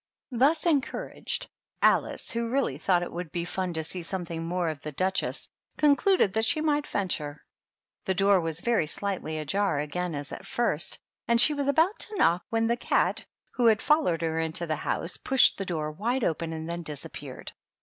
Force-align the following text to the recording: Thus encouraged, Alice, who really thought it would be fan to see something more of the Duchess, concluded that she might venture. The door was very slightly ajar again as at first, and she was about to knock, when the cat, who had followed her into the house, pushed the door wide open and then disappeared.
Thus 0.31 0.65
encouraged, 0.65 1.45
Alice, 1.79 2.31
who 2.31 2.49
really 2.49 2.79
thought 2.79 3.03
it 3.03 3.11
would 3.11 3.31
be 3.31 3.45
fan 3.45 3.71
to 3.73 3.83
see 3.83 4.01
something 4.01 4.43
more 4.43 4.67
of 4.69 4.81
the 4.81 4.91
Duchess, 4.91 5.47
concluded 5.77 6.33
that 6.33 6.43
she 6.45 6.59
might 6.59 6.87
venture. 6.87 7.45
The 8.05 8.15
door 8.15 8.41
was 8.41 8.61
very 8.61 8.87
slightly 8.87 9.37
ajar 9.37 9.77
again 9.77 10.15
as 10.15 10.31
at 10.31 10.47
first, 10.47 10.97
and 11.27 11.39
she 11.39 11.53
was 11.53 11.67
about 11.67 11.99
to 11.99 12.15
knock, 12.15 12.43
when 12.49 12.65
the 12.65 12.77
cat, 12.77 13.23
who 13.51 13.67
had 13.67 13.79
followed 13.79 14.21
her 14.23 14.39
into 14.39 14.65
the 14.65 14.77
house, 14.77 15.17
pushed 15.17 15.59
the 15.59 15.65
door 15.65 15.91
wide 15.91 16.23
open 16.23 16.51
and 16.51 16.67
then 16.67 16.81
disappeared. 16.81 17.51